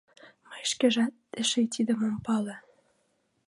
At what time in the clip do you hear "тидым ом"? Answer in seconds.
1.73-2.15